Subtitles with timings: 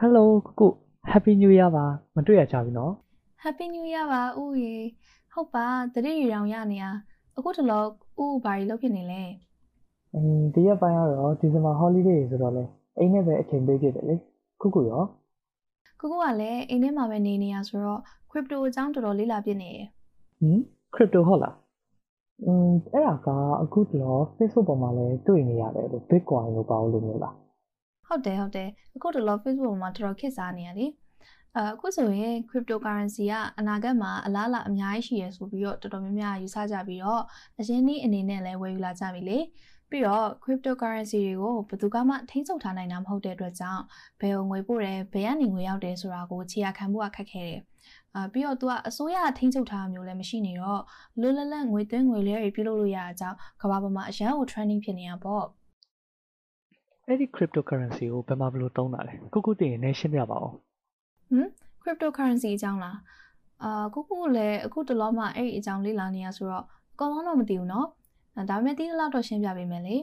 [0.00, 0.70] Hello ကိုကို
[1.10, 2.92] Happy New Year ပါမတွေ့ရကြပြီနော်
[3.42, 4.74] Happy New Year ပါဥရေ
[5.32, 6.84] ဟုတ်ပါတတိရီတောင်ရနေရ
[7.36, 7.82] အခုတလော
[8.22, 9.22] ဥဘာကြီးလုပ်ဖြစ်နေလဲ
[10.14, 12.64] အင်းဒီရက်ပိုင်းကတော့ဒီဇင်ဘာ holiday ဆိုတော့လေ
[12.98, 14.16] အိမ်နဲ့ပဲအချိန်ပေးဖြစ်တယ်လေ
[14.60, 15.02] ကိုကိုရော
[16.00, 18.00] ကိုကိုကလည်းအိမ်ထဲမှာပဲနေနေရဆိုတော့
[18.30, 19.86] crypto အကြောင်းတော်တော်လေ့လာပြနေတယ်
[20.40, 20.60] ဟင်
[20.94, 21.54] crypto ဟုတ်လား
[22.44, 23.28] အင်းအဲ့ဒါက
[23.62, 27.34] အခုတော့ Facebook ပေါ်မှာလည်းတွေ့နေရတယ်လို့ Bitcoin လို့ပါလို့မျိုးလား
[28.06, 30.86] ဟုတ်တယ်ဟုတ်တယ်အခုတလော Facebook မှာတော်တော်ခေတ်စားနေရလေ
[31.56, 37.22] အအခုဆိုရင် cryptocurrency ကအနာဂတ်မှာအလားအလာအများကြီးရှိရဆိုပြီးတော့တော်တော်များများယူဆကြပြီးတော့
[37.60, 39.38] အရင်နေ့အနေနဲ့လည်းဝယ်ယူလာကြပြီလေ
[39.90, 43.82] ပြီးတော့ cryptocurrency တွေကိုဘယ်သူမှထိန်းချုပ်ထားနိုင်တာမဟုတ်တဲ့အတွက်ကြောင့်
[44.20, 47.60] ဘယ်ကိုငွေပို့တယ်ဘယ်ကနေငွေရောက်တယ်ဆိုတာကိုခြေရာခံဖို့ကခက်ခဲတယ်
[48.14, 50.82] အာပြီးတော့ तू ကအစိုးရထိန်းချုပ်ထားမျိုးလည်းမရှိနေတော့
[51.20, 55.44] လွတ်လပ်လပ်ငွေသွင်းငွေလဲတွေပြုလုပ်လို့ရတဲ့အကြောင်းကမ္ဘာပေါ်မှာအရန်ကို trending ဖြစ်နေတာပေါ့
[57.07, 60.49] အဲ့ဒီ cryptocurrency ကိုဘယ်မှာဘယ်လိုသုံးတာလဲကိုကိုတင်နေရှင်းပြပါဦး
[61.81, 62.97] cryptocurrency အကြောင်းလား
[63.63, 67.87] အာကိုကိုလည်းအခုတလောမှအဲ့ဒီအကြောင်းလေ့လာနေရဆိုတော့အကောင်လုံးတော့မသိဘူးเนาะ
[68.49, 69.95] ဒါပေမဲ့ဒီလောက်တော့ရှင်းပြပေးမယ်လေ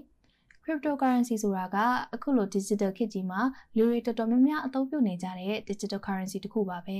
[0.64, 1.76] cryptocurrency ဆိုတာက
[2.14, 3.40] အခုလို digital ခေတ်ကြီးမှာ
[3.76, 6.98] လူတွေတော်တော်များများအသုံးပြုနေကြတဲ့ digital currency တစ်ခုပါပဲ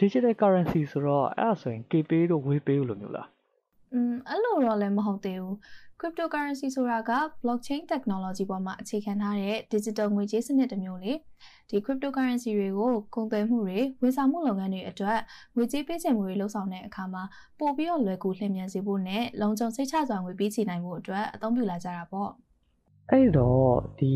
[0.00, 3.28] digital currency ဆိုတော့အဲ့ဒါဆိုရင် KPay တို့ WePay တို့လိုမျိုးလား
[3.93, 5.55] อืมအဲ့လိုတော့လည်းမဟုတ်သေးဘူး
[5.99, 7.11] cryptocurrency ဆိုတာက
[7.43, 11.13] blockchain technology ပေါ်မှာအခြေခံထားတဲ့ digital ငွေကြေးစနစ်တစ်မျိုးလေ
[11.69, 15.19] ဒီ cryptocurrency တွေကိုကုန်သွယ်မှုတွေဝန်ဆောင်မှုလုပ်ငန်းတွေအတွက်
[15.55, 17.23] ငွေကြေးပေးချေမှုတွေလှုပ်ဆောင်တဲ့အခါမှာ
[17.59, 22.29] ပို့ပြီးတော့လွယ်ကူလျင်မြန်စေဖို့နဲ့လုံခြုံစိတ်ချစွာငွေပေးချေနိုင်ဖို့အတွက်အသုံးပြုလာကြတာပေါ့
[23.09, 23.69] အဲ့တော့
[23.99, 24.11] ဒီ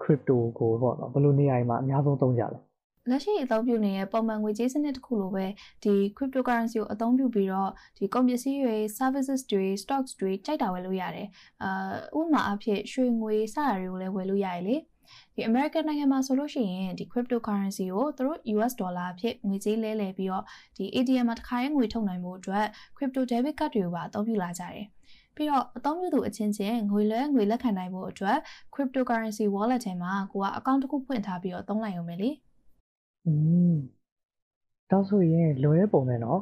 [0.00, 2.60] crypto ကိုပေါ့နော်ဘယ်လိုနေရာမှာအများဆုံးသုံးကြလဲ
[3.08, 5.46] လက်ရှိအသုံးပြုနေတဲ့ပုံမှန်ငွေကြေးစနစ်တစ်ခုလိုပဲ
[5.84, 11.28] ဒီ cryptocurrency ကိုအသုံးပြုပြီးတော့ဒီကုန်ပစ္စည်းတွေ services တွေ stocks တွေကြိုက်တာဝယ်လို့ရတယ်။
[11.62, 14.76] အာဥပမာအဖြစ်ရွှေငွေစတာတွေကိုလည်းဝယ်လို့ရတယ်လေ။
[15.34, 20.44] ဒီ American နိုင်ငံမှာဆိုလို့ရှိရင်ဒီ cryptocurrency ကိုသူတို့ US ဒေါ်လာအဖြစ်ငွေကြေးလဲလှယ်ပြီးတော့
[20.76, 24.86] ဒီ ATM မှာတစ်ခါရင်ငွေထုတ်နိုင်ဖို့အတွက် crypto debit card တွေကိုပါအသုံးပြုလာကြတယ်။
[25.36, 28.38] ပြီးတော့အသုံးပြုသူအချင်းချင်းငွေလဲငွေလက်ခံနိုင်ဖို့အတွက်
[28.74, 32.30] cryptocurrency wallet ထဲမှာကိုကအကောင့်တစ်ခုဖွင့်ထားပြီးတော့သုံးလိုက်ရုံပဲလေ။
[33.26, 33.32] อื
[33.70, 33.74] ม
[34.90, 36.40] ဒါဆိုရင်လွယ်တဲ့ပုံနဲ့နော်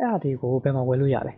[0.00, 1.32] အဲ့ဒါဒီကိုဘယ်မှာဝယ်လို့ရလဲ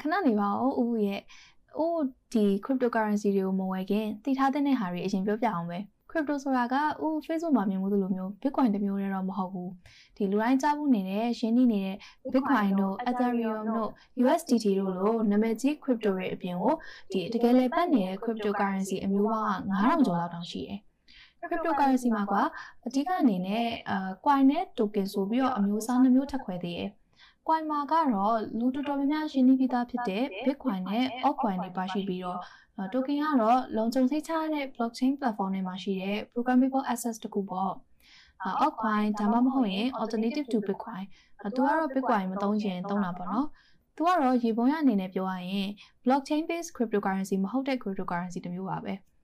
[0.00, 1.20] ခဏနေပါဦးဦးရဲ့။
[1.84, 2.02] ဦး
[2.32, 5.78] ဒီ cryptocurrency တွေကိုမဝယ်ခင်တည်ထားတဲ့ဟာတွေအရင်ပြောပြအောင်ပဲ။
[6.10, 9.70] crypto ဆိုတာကဦး Facebook မှာမြင်မှုလိုမျိုး Bitcoin တစ်မျိုးတည်းတော့မဟုတ်ဘူး။
[10.16, 11.96] ဒီလူတိုင်းကြားဖို့နေတဲ့ရှင်းနေနေတဲ့
[12.32, 13.88] Bitcoin တို့ Ethereum တို့
[14.24, 16.74] USDT တို့လိုနာမည်ကြီး crypto တွေအပြင်ကို
[17.12, 20.80] ဒီတကယ်လည်းပတ်နေတဲ့ cryptocurrency အမျိုးပေါင်းက9000ကျော်လောက်တောင်ရှိတယ်။
[21.48, 22.34] cryptocurrency မှာက
[22.86, 26.90] အဓိကအနေနဲ့အာ coin နဲ့ token ဆိုပြီးတော့အမျိုးအစားနှမျိုးထပ်ခွဲသေးတယ်။
[27.48, 32.38] coin မှာကတော့လူတော်တော်များများရှင်းနေပြီးသားဖြစ်တဲ့ Bitcoin နဲ့ altcoin တွေပါရှိပြီးတော့
[32.92, 37.72] token ကတော့လုံခြုံစိတ်ချရတဲ့ blockchain platform တွေမှာရှိတဲ့ programmable access တခုပေါ့။
[38.64, 41.04] altcoin ဒါမှမဟုတ်ရင် alternative to bitcoin
[41.42, 43.48] သူကတော့ bitcoin မသုံးရင်သုံးတာပေါ့နော်။
[43.96, 45.68] သူကတော့ရေပုံရအနေနဲ့ပြောရရင်
[46.04, 48.94] blockchain based cryptocurrency မဟုတ်တဲ့ cryptocurrency တစ်မျိုးပါပဲ။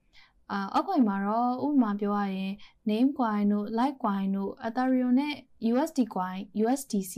[0.51, 2.53] အာ altcoin မှာတော့ဥပမာပြောရရင်
[2.89, 5.33] name coin တို့ litecoin တို့ ethereum နဲ့
[5.71, 7.15] USD coin USDC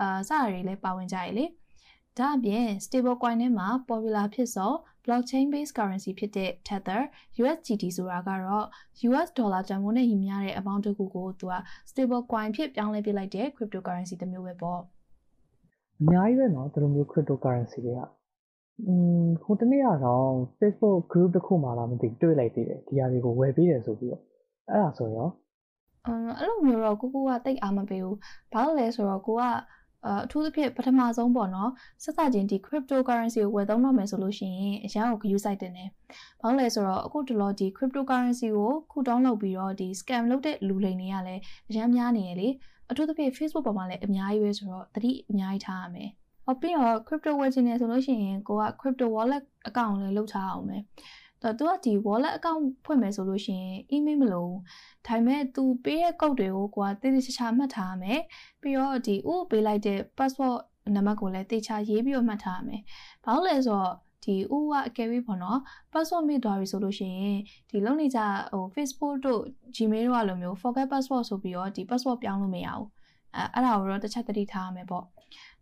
[0.00, 1.44] အာစတာတွေလည်းပါဝင်ကြရလေ
[2.18, 4.72] ဒါအပြင် stable coin ထဲမှာ popular ဖြစ်သော
[5.04, 7.00] blockchain based currency ဖြစ်တဲ့ Tether
[7.40, 8.66] USDT ဆိုတာကတော့
[9.08, 11.54] US ဒေါ်လာတန်ဖိုးနဲ့ညီမျှတဲ့အပေါင်းတစ်ခုကိုသူက
[11.90, 14.80] stable coin ဖြစ်ပြောင်းလဲပေးလိုက်တဲ့ cryptocurrency တစ်မျိုးပဲပေါ့
[16.00, 18.00] အများကြီးပဲနော်ဒီလိုမျိုး cryptocurrency တွေက
[18.80, 20.28] อืมဟိုတနေ့ကတော့
[20.58, 24.22] Facebook group တစ်ခုမှလာမသိတွေ့လိုက်သေးတယ်ဒီဟာတွေကိုဝယ်ပေးတယ်ဆိုပြီးတော့
[24.70, 25.28] အဲ့ဒါဆိုရော
[26.06, 28.18] အမ်အဲ့လိုမျိုးတော့ကိုကိုကတိတ်အားမပေးဘူး
[28.52, 29.52] ဘာလို့လဲဆိုတော့ကိုကအာ
[30.24, 31.70] အထူးသဖြင့်ပထမဆုံးပေါ့နော်
[32.02, 35.88] ဆက်စချင်းဒီ cryptocurrency ကိုဝယ်သုံးတော့မယ်ဆိုလို့ရှိရင်အရင်က view site တင်တယ်။
[36.40, 42.48] ဘာလို့လဲဆိုတော့အခုတလောဒီ cryptocurrency ကိုခုတောင်းလုပ်ပြီးတော့ဒီ scam လုပ်တဲ့လူလိမ်တွေကလည်းအများများနေရလေ။
[42.90, 46.10] အထူးသဖြင့် Facebook ပေါ်မှာလည်းအများကြီးပဲဆိုတော့တတိအများကြီးထားရမယ်။
[46.44, 50.82] ဟောပြီးတော့ crypto ဝယ်ချင်တယ်ဆိုလို့ရှိရင်ကိုက crypto wallet account လည်းလုပ်ထားအောင်မယ်။
[51.42, 54.52] တော့သူကဒီ wallet account ဖွင့်မယ်ဆိုလို့ရှိရင် email မလို့
[55.06, 58.20] ဒါပေမဲ့ तू ပေးတဲ့ code တွေကိုကိုကတိတိကျကျမှတ်ထားရမယ်
[58.60, 60.58] ပြီးတော့ဒီဥပေးလိုက်တဲ့ password
[60.94, 62.82] နံပါတ်ကိုလည်းတေချာရေးပြီးတော့မှတ်ထားရမယ်
[63.24, 63.94] ဘာလို့လဲဆိုတော့
[64.24, 65.58] ဒီဥကအကယ်၍ပေါ့နော်
[65.92, 67.38] password မိသွားပြီဆိုလို့ရှိရင်
[67.70, 68.20] ဒီလုံနေကြ
[68.52, 69.42] ဟို Facebook တို့
[69.76, 72.88] Gmail တို့အလိုမျိုး forget password ဆိုပြီးတော့ဒီ password ပြောင်းလို့မရဘူး
[73.36, 75.04] အဲအဲ့ဒါကိုတော့တစ်ချက်သတိထားရမယ်ပေါ့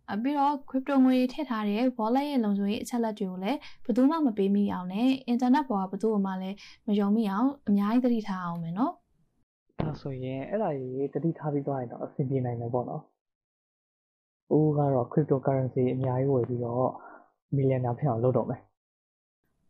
[0.23, 8.93] ပြီးတော့ crypto ငွေထည့်ထားတဲ့ wallet ရဲ့လုံခြုံရေးအချက်အလက်တွေကိုလည်းဘယ်သူမှမပေးမိအောင်နဲ့ internet ပေါ်ကဘယ်သူမှလည်းမယုံမိအောင်အများကြီးသတိထားအောင်မယ်နော်
[9.79, 13.01] ဒါဆိုရင်အဲ့ဒါကြီးတတိထားပြီးသွားရင်တော့အဆင်ပြေနိုင်မယ်ပေါ့နော်။
[14.57, 16.89] ဦးကတော့ cryptocurrency အများကြီးဝယ်ပြီးတော့
[17.55, 18.61] millionaire ဖြစ်အောင်လုပ်တော့မယ်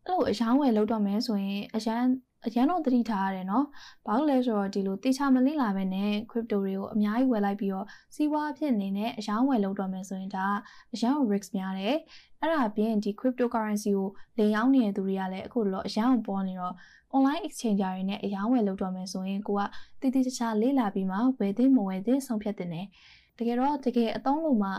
[0.07, 2.03] အဲ့လိုအယောင်းဝယ်လုပ်တော့မယ်ဆိုရင်အရန်
[2.45, 3.65] အရန်တော့သတိထားရတယ်နော်။
[4.05, 7.85] ဘာလို့လဲဆိုတော့ဒီလိုတေချာမလိမ့်လာပဲနဲ့ crypto တွေကိုအများကြီးဝယ်လိုက်ပြီးတော့
[8.15, 10.45] စီးပွားဖြစ်နေနဲ့အယောင်းဝယ်လုပ်တော့မယ်ဆိုရင်ဒါ
[10.93, 11.95] အယောင်း risk များတယ်။
[12.41, 14.07] အဲ့ဒါအပြင်ဒီ cryptocurrency ကို
[14.39, 16.73] လေရောင်းနေတဲ့သူတွေကလည်းအခုတော့အယောင်းပေါ်နေတော့
[17.15, 19.61] online exchange တွေနဲ့အယောင်းဝယ်လုပ်တော့မယ်ဆိုရင်ကိုက
[20.01, 22.87] တည်တည်ချာချာလေ့လာပြီးမှဝယ်သင့်မဝယ်သင့်ဆုံးဖြတ်တင်တယ်။
[23.37, 24.69] တကယ်တော့တကယ်အသုံးလို့မှ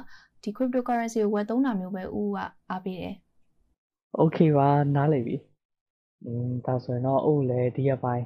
[0.42, 2.38] ဒီ cryptocurrency ကိုဝယ်သုံးတာမျိုးပဲဦးက
[2.70, 3.14] အားပေးတယ်
[4.22, 5.36] Okay ပါနားလည်ပြီ။
[6.26, 8.24] อืมဒါဆိုရင်တော့အိုးလည်းဒီရက်ပိုင်း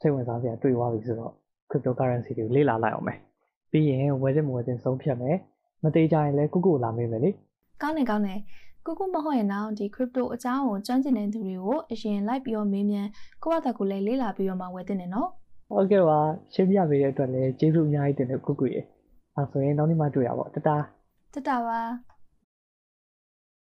[0.00, 1.32] စိတ်ဝင်စားစရာတွေ့သွားပြီဆိုတော့
[1.70, 3.18] cryptocurrency တွေကိုလေ့လာလိုက်အောင်မယ်။
[3.70, 5.36] ပြီးရင်ဝယ်တဲ့မဝယ်တဲ့ဆုံးဖြတ်မယ်။
[5.82, 7.30] မသေးကြရင်လည်းကုကုလာမေးမယ်လေ။
[7.82, 8.40] ကောင်းတယ်ကောင်းတယ်။
[8.86, 13.08] ကိုကိုမဟုတ်ရင်တော့ဒီ crypto အကြောင်းကိုကျွမ်းကျင်တဲ့သူတွေကိုအရင်လိုက်ပြီးတော့မေးမြန်း
[13.42, 15.28] ကိုယ့်ဘာသာကိုလည်းလေ့လာပြီးတော့မှဝယ်သင့်တယ်နော်။
[15.76, 16.20] Okay ပါ
[16.52, 18.80] ရှင်းပြပေးတဲ့အတွက်လည်းကျေးဇူးအများကြီးတင်တယ်ကုကုရေ။
[19.36, 20.82] အဲဆိုရင်နောက်နေ့မှတွေ့ရပါတော့တတား။
[21.34, 21.80] တက်တာပါ။